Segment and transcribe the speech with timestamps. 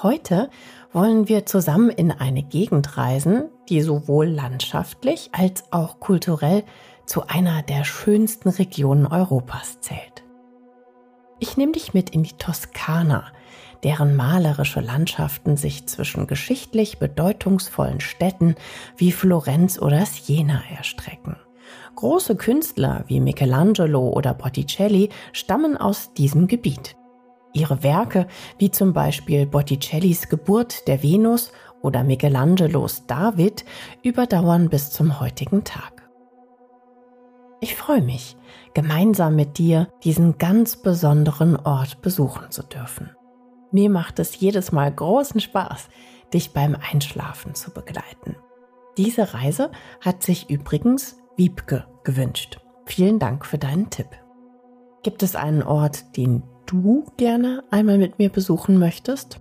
[0.00, 0.48] Heute
[0.92, 6.62] wollen wir zusammen in eine Gegend reisen, die sowohl landschaftlich als auch kulturell
[7.04, 10.22] zu einer der schönsten Regionen Europas zählt.
[11.40, 13.24] Ich nehme dich mit in die Toskana,
[13.82, 18.54] deren malerische Landschaften sich zwischen geschichtlich bedeutungsvollen Städten
[18.96, 21.34] wie Florenz oder Siena erstrecken.
[21.96, 26.97] Große Künstler wie Michelangelo oder Botticelli stammen aus diesem Gebiet.
[27.58, 33.64] Ihre Werke, wie zum Beispiel Botticellis Geburt der Venus oder Michelangelos David,
[34.02, 36.08] überdauern bis zum heutigen Tag.
[37.60, 38.36] Ich freue mich,
[38.74, 43.10] gemeinsam mit dir diesen ganz besonderen Ort besuchen zu dürfen.
[43.72, 45.88] Mir macht es jedes Mal großen Spaß,
[46.32, 48.36] dich beim Einschlafen zu begleiten.
[48.96, 52.60] Diese Reise hat sich übrigens Wiebke gewünscht.
[52.86, 54.08] Vielen Dank für deinen Tipp.
[55.02, 59.40] Gibt es einen Ort, den du gerne einmal mit mir besuchen möchtest?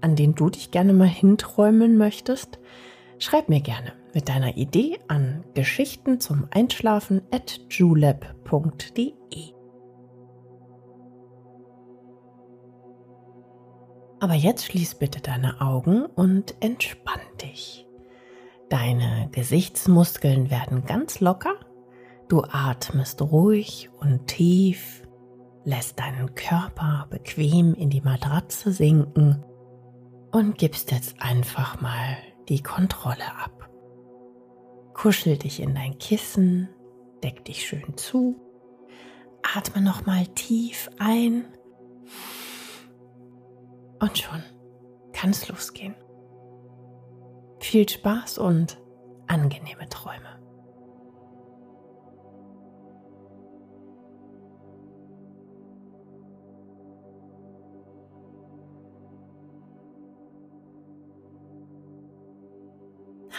[0.00, 2.58] An den du dich gerne mal hinträumen möchtest?
[3.18, 9.14] Schreib mir gerne mit deiner Idee an Geschichten zum Einschlafen at julep.de.
[14.20, 17.86] Aber jetzt schließ bitte deine Augen und entspann dich.
[18.68, 21.54] Deine Gesichtsmuskeln werden ganz locker.
[22.28, 24.99] Du atmest ruhig und tief,
[25.64, 29.44] lässt deinen Körper bequem in die Matratze sinken
[30.32, 32.16] und gibst jetzt einfach mal
[32.48, 33.68] die Kontrolle ab.
[34.94, 36.68] Kuschel dich in dein Kissen,
[37.22, 38.36] deck dich schön zu,
[39.42, 41.44] atme nochmal tief ein
[44.00, 44.42] und schon
[45.12, 45.94] kann es losgehen.
[47.60, 48.78] Viel Spaß und
[49.26, 50.39] angenehme Träume.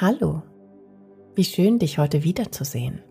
[0.01, 0.41] Hallo,
[1.35, 3.03] wie schön dich heute wiederzusehen.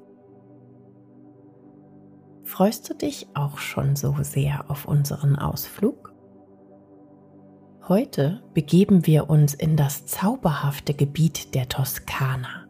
[2.42, 6.12] Freust du dich auch schon so sehr auf unseren Ausflug?
[7.86, 12.66] Heute begeben wir uns in das zauberhafte Gebiet der Toskana.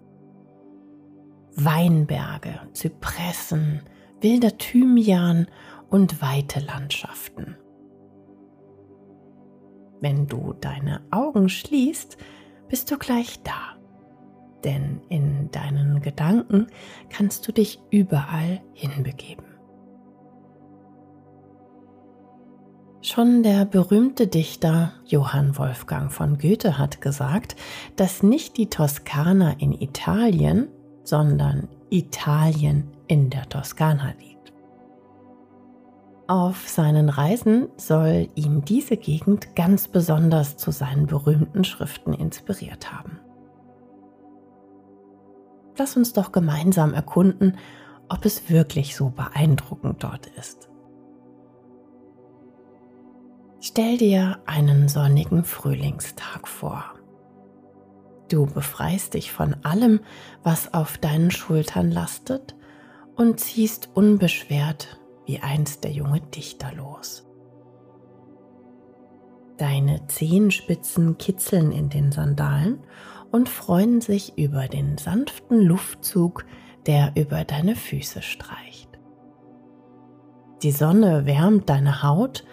[1.57, 3.81] Weinberge, Zypressen,
[4.21, 5.47] wilder Thymian
[5.89, 7.57] und weite Landschaften.
[10.03, 12.19] Wenn du deine Augen schließt,
[12.69, 13.80] bist du gleich da.
[14.65, 16.67] Denn in deinen Gedanken
[17.09, 19.45] kannst du dich überall hinbegeben.
[23.03, 27.57] Schon der berühmte Dichter Johann Wolfgang von Goethe hat gesagt,
[27.97, 30.69] dass nicht die Toskana in Italien,
[31.03, 34.53] sondern Italien in der Toskana liegt.
[36.29, 43.19] Auf seinen Reisen soll ihn diese Gegend ganz besonders zu seinen berühmten Schriften inspiriert haben.
[45.81, 47.57] Lass uns doch gemeinsam erkunden,
[48.11, 50.69] ob es wirklich so beeindruckend dort ist.
[53.61, 56.85] Stell dir einen sonnigen Frühlingstag vor.
[58.29, 60.01] Du befreist dich von allem,
[60.43, 62.55] was auf deinen Schultern lastet
[63.17, 67.27] und ziehst unbeschwert wie einst der junge Dichter los.
[69.57, 72.81] Deine Zehenspitzen kitzeln in den Sandalen
[73.31, 76.45] und freuen sich über den sanften Luftzug,
[76.87, 78.99] der über deine Füße streicht.
[80.63, 82.45] Die Sonne wärmt deine Haut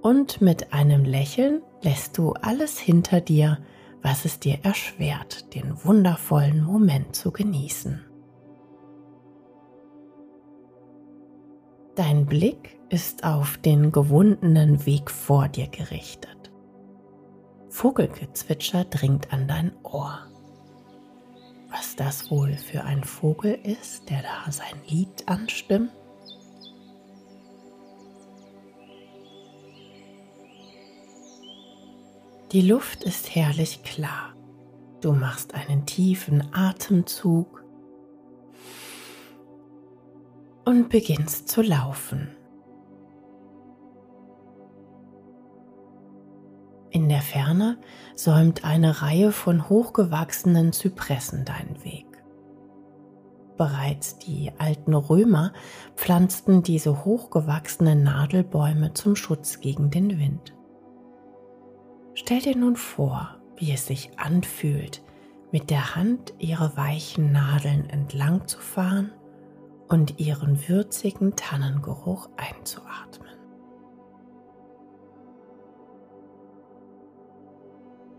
[0.00, 3.58] und mit einem Lächeln lässt du alles hinter dir,
[4.02, 8.04] was es dir erschwert, den wundervollen Moment zu genießen.
[11.94, 16.41] Dein Blick ist auf den gewundenen Weg vor dir gerichtet.
[17.72, 20.26] Vogelgezwitscher dringt an dein Ohr.
[21.70, 25.90] Was das wohl für ein Vogel ist, der da sein Lied anstimmt?
[32.52, 34.34] Die Luft ist herrlich klar.
[35.00, 37.64] Du machst einen tiefen Atemzug
[40.66, 42.36] und beginnst zu laufen.
[46.92, 47.78] In der Ferne
[48.14, 52.04] säumt eine Reihe von hochgewachsenen Zypressen deinen Weg.
[53.56, 55.54] Bereits die alten Römer
[55.96, 60.54] pflanzten diese hochgewachsenen Nadelbäume zum Schutz gegen den Wind.
[62.12, 65.02] Stell dir nun vor, wie es sich anfühlt,
[65.50, 69.12] mit der Hand ihre weichen Nadeln entlang zu fahren
[69.88, 73.31] und ihren würzigen Tannengeruch einzuatmen.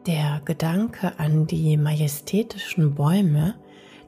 [0.06, 3.56] Der Gedanke an die majestätischen Bäume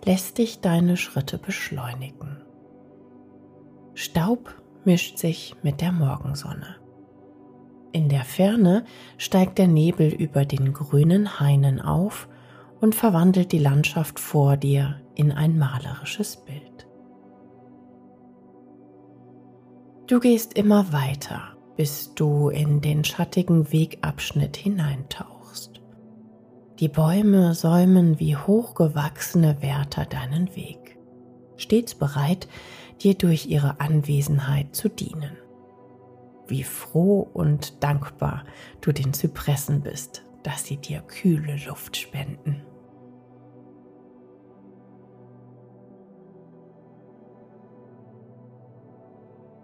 [0.04, 2.42] lässt dich deine Schritte beschleunigen.
[3.94, 6.76] Staub mischt sich mit der Morgensonne.
[7.94, 8.84] In der Ferne
[9.18, 12.28] steigt der Nebel über den grünen Hainen auf
[12.82, 16.88] und verwandelt die Landschaft vor dir in ein malerisches Bild.
[20.08, 25.35] Du gehst immer weiter, bis du in den schattigen Wegabschnitt hineintauchst.
[26.80, 30.98] Die Bäume säumen wie hochgewachsene Wärter deinen Weg,
[31.56, 32.50] stets bereit,
[33.02, 35.38] dir durch ihre Anwesenheit zu dienen.
[36.48, 38.44] Wie froh und dankbar
[38.82, 42.62] du den Zypressen bist, dass sie dir kühle Luft spenden.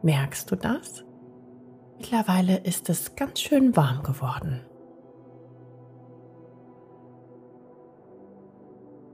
[0.01, 1.03] Merkst du das?
[1.97, 4.61] Mittlerweile ist es ganz schön warm geworden.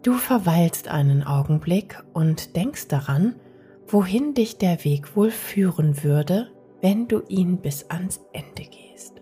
[0.08, 3.36] Du verweilst einen Augenblick und denkst daran,
[3.88, 6.50] wohin dich der Weg wohl führen würde,
[6.80, 9.22] wenn du ihn bis ans Ende gehst.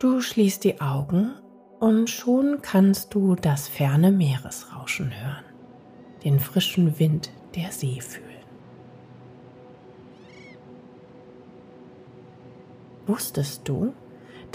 [0.00, 1.34] Du schließt die Augen
[1.78, 5.44] und schon kannst du das ferne Meeresrauschen hören,
[6.24, 8.26] den frischen Wind der See fühlen.
[13.06, 13.92] Wusstest du,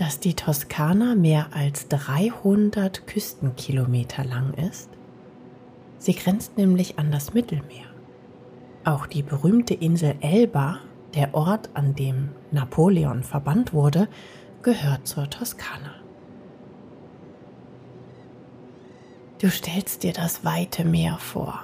[0.01, 4.89] dass die Toskana mehr als 300 Küstenkilometer lang ist?
[5.99, 7.85] Sie grenzt nämlich an das Mittelmeer.
[8.83, 10.79] Auch die berühmte Insel Elba,
[11.13, 14.07] der Ort, an dem Napoleon verbannt wurde,
[14.63, 15.93] gehört zur Toskana.
[19.39, 21.61] Du stellst dir das weite Meer vor,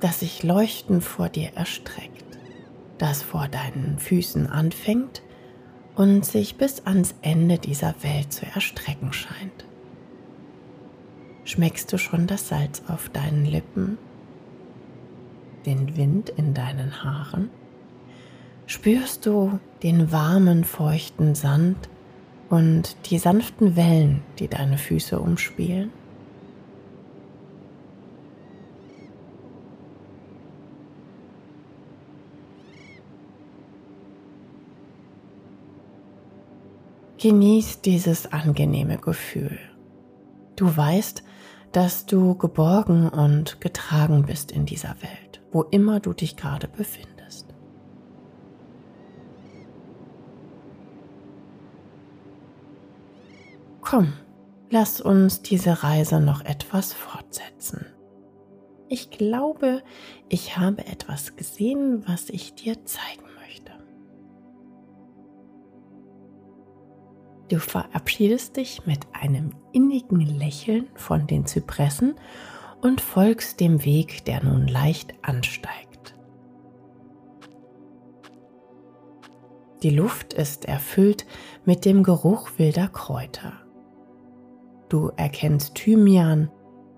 [0.00, 2.38] das sich leuchtend vor dir erstreckt,
[2.98, 5.22] das vor deinen Füßen anfängt
[5.98, 9.66] und sich bis ans Ende dieser Welt zu erstrecken scheint.
[11.44, 13.98] Schmeckst du schon das Salz auf deinen Lippen,
[15.66, 17.50] den Wind in deinen Haaren?
[18.66, 21.88] Spürst du den warmen, feuchten Sand
[22.48, 25.90] und die sanften Wellen, die deine Füße umspielen?
[37.18, 39.58] Genieß dieses angenehme Gefühl.
[40.54, 41.24] Du weißt,
[41.72, 47.52] dass du geborgen und getragen bist in dieser Welt, wo immer du dich gerade befindest.
[53.80, 54.12] Komm,
[54.70, 57.86] lass uns diese Reise noch etwas fortsetzen.
[58.88, 59.82] Ich glaube,
[60.28, 63.27] ich habe etwas gesehen, was ich dir zeigen
[67.48, 72.14] Du verabschiedest dich mit einem innigen Lächeln von den Zypressen
[72.82, 76.14] und folgst dem Weg, der nun leicht ansteigt.
[79.82, 81.24] Die Luft ist erfüllt
[81.64, 83.52] mit dem Geruch wilder Kräuter.
[84.88, 86.50] Du erkennst Thymian,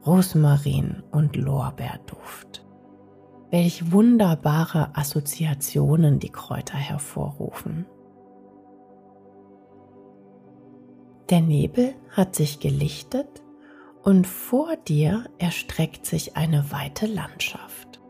[0.07, 2.65] Rosmarin und Lorbeerduft.
[3.51, 7.85] Welch wunderbare Assoziationen die Kräuter hervorrufen.
[11.31, 13.45] Der Nebel hat sich gelichtet
[14.03, 18.01] und vor dir erstreckt sich eine weite Landschaft.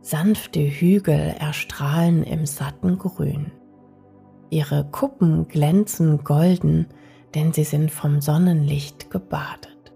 [0.00, 3.52] Sanfte Hügel erstrahlen im satten Grün.
[4.50, 6.88] Ihre Kuppen glänzen golden,
[7.36, 9.92] denn sie sind vom Sonnenlicht gebadet.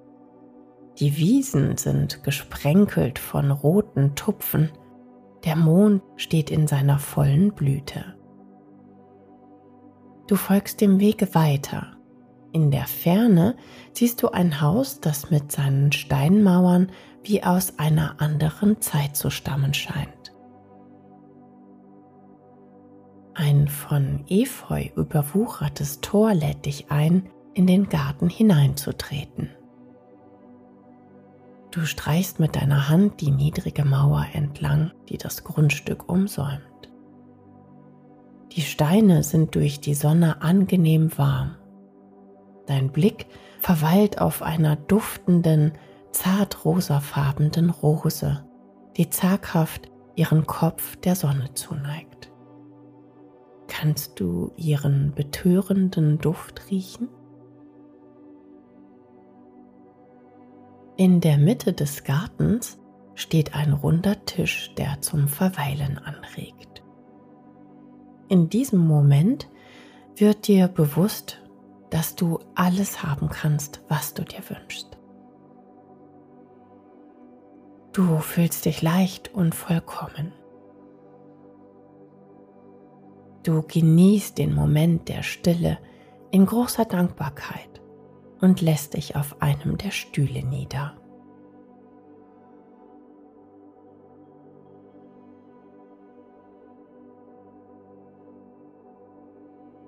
[1.00, 4.70] Die Wiesen sind gesprenkelt von roten Tupfen,
[5.44, 8.14] der Mond steht in seiner vollen Blüte.
[10.28, 11.95] Du folgst dem Wege weiter
[12.56, 13.54] in der Ferne
[13.92, 16.90] siehst du ein Haus, das mit seinen Steinmauern
[17.22, 20.32] wie aus einer anderen Zeit zu stammen scheint.
[23.34, 29.50] Ein von Efeu überwuchertes Tor lädt dich ein, in den Garten hineinzutreten.
[31.72, 36.62] Du streichst mit deiner Hand die niedrige Mauer entlang, die das Grundstück umsäumt.
[38.52, 41.56] Die Steine sind durch die Sonne angenehm warm
[42.66, 43.26] dein Blick
[43.60, 45.72] verweilt auf einer duftenden,
[46.12, 48.44] zart rosafarbenen Rose,
[48.96, 52.32] die zaghaft ihren Kopf der Sonne zuneigt.
[53.68, 57.08] Kannst du ihren betörenden Duft riechen?
[60.96, 62.78] In der Mitte des Gartens
[63.14, 66.82] steht ein runder Tisch, der zum Verweilen anregt.
[68.28, 69.48] In diesem Moment
[70.16, 71.42] wird dir bewusst,
[71.90, 74.96] dass du alles haben kannst, was du dir wünschst.
[77.92, 80.32] Du fühlst dich leicht und vollkommen.
[83.42, 85.78] Du genießt den Moment der Stille
[86.30, 87.80] in großer Dankbarkeit
[88.40, 90.96] und lässt dich auf einem der Stühle nieder.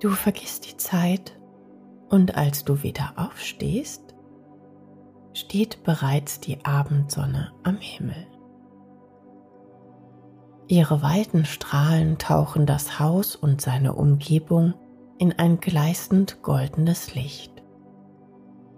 [0.01, 1.38] Du vergisst die Zeit
[2.11, 4.15] und als du wieder aufstehst,
[5.35, 8.27] steht bereits die Abendsonne am Himmel.
[10.67, 14.75] Ihre weiten Strahlen tauchen das Haus und seine Umgebung
[15.19, 17.53] in ein gleißend goldenes Licht.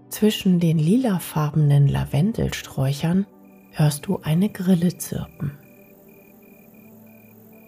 [0.09, 3.27] Zwischen den lilafarbenen Lavendelsträuchern
[3.73, 5.59] hörst du eine Grille zirpen.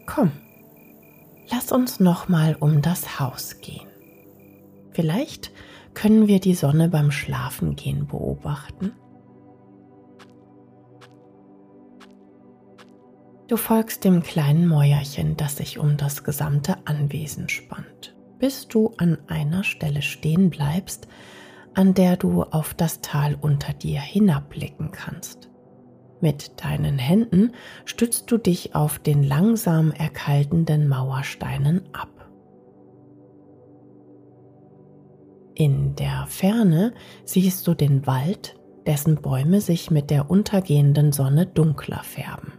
[0.07, 0.33] Komm,
[1.52, 3.92] Lass uns nochmal um das Haus gehen.
[4.93, 5.53] Vielleicht
[5.95, 8.93] können wir die Sonne beim Schlafengehen beobachten.
[13.49, 19.19] Du folgst dem kleinen Mäuerchen, das sich um das gesamte Anwesen spannt, bis du an
[19.27, 21.07] einer Stelle stehen bleibst,
[21.75, 25.51] an der du auf das Tal unter dir hinabblicken kannst.
[26.21, 27.53] Mit deinen Händen
[27.85, 32.22] stützt du dich auf den langsam erkaltenden Mauersteinen ab.
[35.55, 36.95] In der Ferne
[37.25, 42.53] siehst du den Wald, dessen Bäume sich mit der untergehenden Sonne dunkler färben.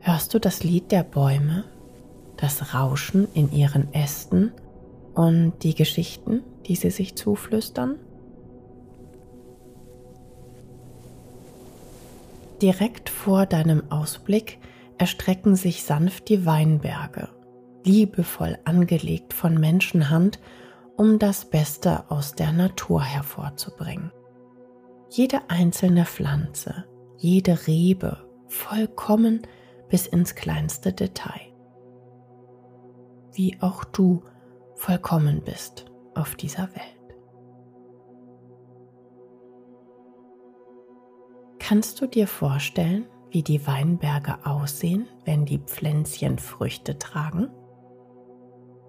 [0.00, 1.64] Hörst du das Lied der Bäume,
[2.36, 4.52] das Rauschen in ihren Ästen
[5.14, 7.98] und die Geschichten, die sie sich zuflüstern?
[12.60, 14.58] Direkt vor deinem Ausblick
[14.98, 17.28] erstrecken sich sanft die Weinberge,
[17.84, 20.40] liebevoll angelegt von Menschenhand,
[20.96, 24.10] um das Beste aus der Natur hervorzubringen.
[25.10, 26.84] Jede einzelne Pflanze,
[27.18, 29.42] jede Rebe, vollkommen
[29.88, 31.52] bis ins kleinste Detail.
[33.32, 34.22] Wie auch du
[34.74, 36.94] vollkommen bist auf dieser Welt.
[41.58, 47.50] Kannst du dir vorstellen, wie die Weinberge aussehen, wenn die Pflänzchen Früchte tragen?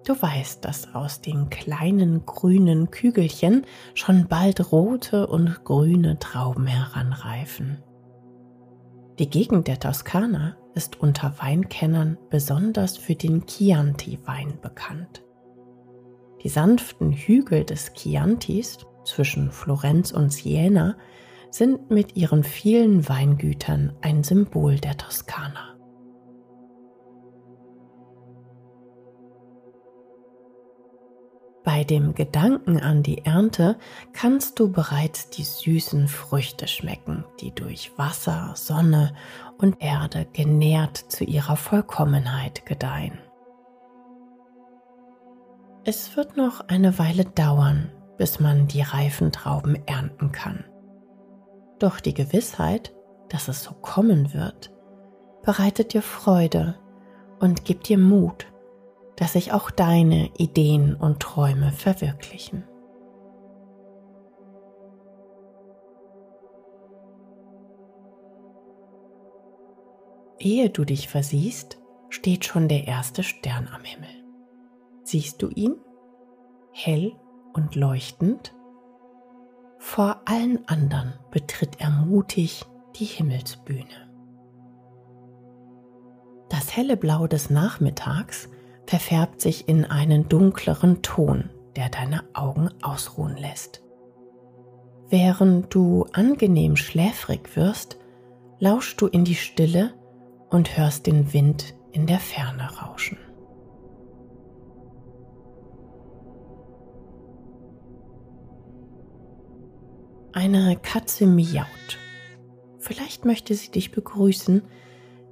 [0.06, 7.82] Du weißt, dass aus den kleinen grünen Kügelchen schon bald rote und grüne Trauben heranreifen.
[9.18, 15.24] Die Gegend der Toskana ist unter Weinkennern besonders für den Chianti-Wein bekannt.
[16.44, 20.96] Die sanften Hügel des Chiantis zwischen Florenz und Siena
[21.50, 25.75] sind mit ihren vielen Weingütern ein Symbol der Toskana.
[31.76, 33.76] Bei dem Gedanken an die Ernte
[34.14, 39.12] kannst du bereits die süßen Früchte schmecken, die durch Wasser, Sonne
[39.58, 43.18] und Erde genährt zu ihrer Vollkommenheit gedeihen.
[45.84, 50.64] Es wird noch eine Weile dauern, bis man die reifen Trauben ernten kann.
[51.78, 52.94] Doch die Gewissheit,
[53.28, 54.72] dass es so kommen wird,
[55.44, 56.76] bereitet dir Freude
[57.38, 58.46] und gibt dir Mut,
[59.16, 62.64] dass sich auch deine Ideen und Träume verwirklichen.
[70.38, 71.78] Ehe du dich versiehst,
[72.10, 74.08] steht schon der erste Stern am Himmel.
[75.02, 75.76] Siehst du ihn?
[76.72, 77.12] Hell
[77.54, 78.54] und leuchtend?
[79.78, 82.64] Vor allen anderen betritt er mutig
[82.96, 84.10] die Himmelsbühne.
[86.48, 88.48] Das helle Blau des Nachmittags
[88.86, 93.82] verfärbt sich in einen dunkleren Ton, der deine Augen ausruhen lässt.
[95.08, 97.98] Während du angenehm schläfrig wirst,
[98.58, 99.94] lauschst du in die Stille
[100.50, 103.18] und hörst den Wind in der Ferne rauschen.
[110.32, 111.98] Eine Katze miaut.
[112.78, 114.62] Vielleicht möchte sie dich begrüßen,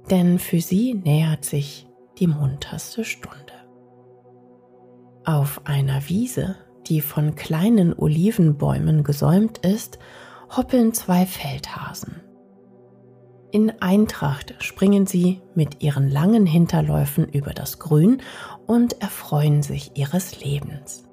[0.09, 1.87] denn für sie nähert sich
[2.19, 3.53] die munterste Stunde.
[5.25, 6.55] Auf einer Wiese,
[6.87, 9.99] die von kleinen Olivenbäumen gesäumt ist,
[10.55, 12.21] hoppeln zwei Feldhasen.
[13.51, 18.21] In Eintracht springen sie mit ihren langen Hinterläufen über das Grün
[18.67, 21.05] und erfreuen sich ihres Lebens.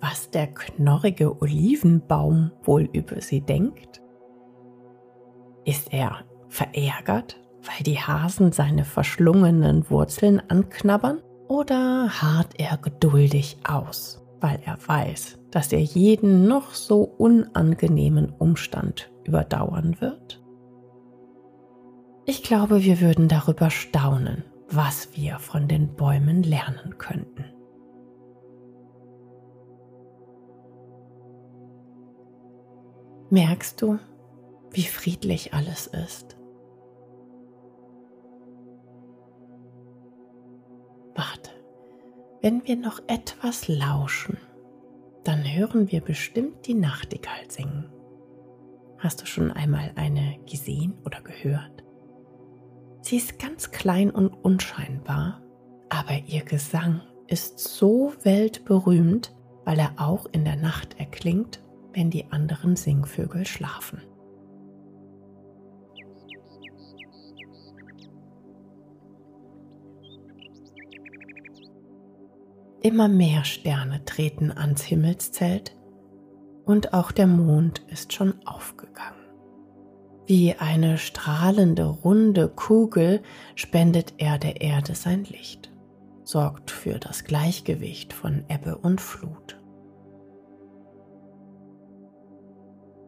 [0.00, 4.00] Was der knorrige Olivenbaum wohl über sie denkt?
[5.64, 11.20] Ist er verärgert, weil die Hasen seine verschlungenen Wurzeln anknabbern?
[11.48, 19.10] Oder harrt er geduldig aus, weil er weiß, dass er jeden noch so unangenehmen Umstand
[19.24, 20.42] überdauern wird?
[22.26, 27.44] Ich glaube, wir würden darüber staunen, was wir von den Bäumen lernen könnten.
[33.30, 33.98] Merkst du,
[34.70, 36.37] wie friedlich alles ist?
[41.18, 41.50] Warte,
[42.42, 44.38] wenn wir noch etwas lauschen,
[45.24, 47.90] dann hören wir bestimmt die Nachtigall singen.
[48.98, 51.82] Hast du schon einmal eine gesehen oder gehört?
[53.00, 55.42] Sie ist ganz klein und unscheinbar,
[55.88, 59.34] aber ihr Gesang ist so weltberühmt,
[59.64, 61.60] weil er auch in der Nacht erklingt,
[61.94, 64.02] wenn die anderen Singvögel schlafen.
[72.80, 75.76] Immer mehr Sterne treten ans Himmelszelt
[76.64, 79.18] und auch der Mond ist schon aufgegangen.
[80.26, 83.22] Wie eine strahlende runde Kugel
[83.56, 85.72] spendet er der Erde sein Licht,
[86.22, 89.58] sorgt für das Gleichgewicht von Ebbe und Flut.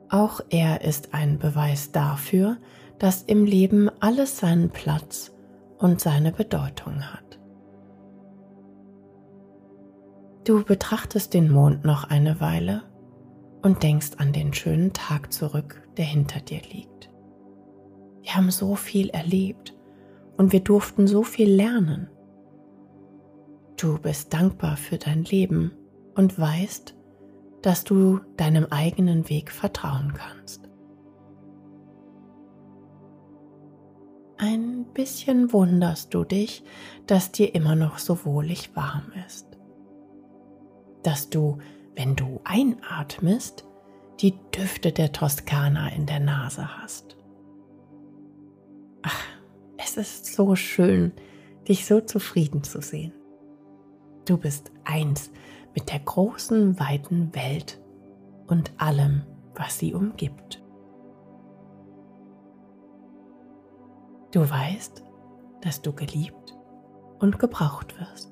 [0.09, 2.57] Auch er ist ein Beweis dafür,
[2.99, 5.31] dass im Leben alles seinen Platz
[5.79, 7.30] und seine Bedeutung hat.
[10.51, 12.83] Du betrachtest den Mond noch eine Weile
[13.63, 17.09] und denkst an den schönen Tag zurück, der hinter dir liegt.
[18.21, 19.79] Wir haben so viel erlebt
[20.37, 22.11] und wir durften so viel lernen.
[23.77, 25.71] Du bist dankbar für dein Leben
[26.17, 26.97] und weißt,
[27.63, 30.69] dass du deinem eigenen Weg vertrauen kannst.
[34.37, 36.65] Ein bisschen wunderst du dich,
[37.07, 39.50] dass dir immer noch so wohlig warm ist.
[41.03, 41.59] Dass du,
[41.97, 43.65] wenn du einatmest,
[44.21, 47.17] die Düfte der Toskana in der Nase hast.
[49.03, 49.25] Ach,
[49.79, 51.13] es ist so schön,
[51.69, 53.13] dich so zufrieden zu sehen.
[54.27, 55.31] Du bist eins
[55.75, 57.81] mit der großen, weiten Welt
[58.47, 59.23] und allem,
[59.55, 60.63] was sie umgibt.
[64.33, 65.03] Du weißt,
[65.63, 66.57] dass du geliebt
[67.19, 68.30] und gebraucht wirst.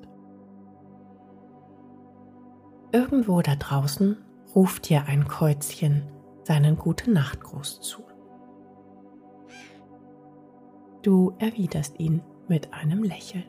[2.91, 4.17] Irgendwo da draußen
[4.55, 6.03] ruft dir ein Kreuzchen
[6.43, 8.03] seinen gute Nachtgruß zu.
[11.03, 13.45] Du erwiderst ihn mit einem Lächeln.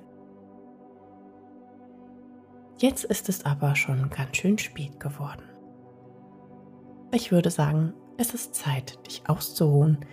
[2.79, 5.43] Jetzt ist es aber schon ganz schön spät geworden.
[7.13, 10.05] Ich würde sagen, es ist Zeit, dich auszuruhen,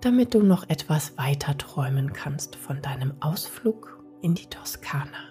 [0.00, 5.29] damit du noch etwas weiter träumen kannst von deinem Ausflug in die Toskana.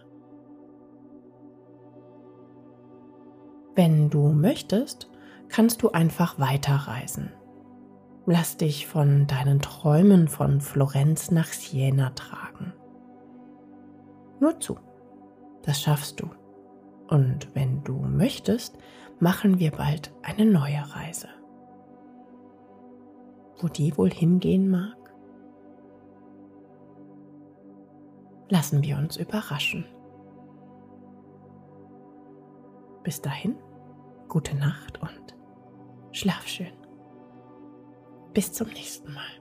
[3.82, 5.10] Wenn du möchtest,
[5.48, 7.32] kannst du einfach weiterreisen.
[8.26, 12.74] Lass dich von deinen Träumen von Florenz nach Siena tragen.
[14.42, 14.78] Nur zu,
[15.62, 16.30] das schaffst du.
[17.08, 18.78] Und wenn du möchtest,
[19.22, 21.30] machen wir bald eine neue Reise.
[23.62, 24.98] Wo die wohl hingehen mag?
[28.50, 29.86] Lassen wir uns überraschen.
[33.04, 33.56] Bis dahin,
[34.30, 35.36] gute Nacht und
[36.12, 36.72] schlaf schön.
[38.34, 39.39] Bis zum nächsten Mal.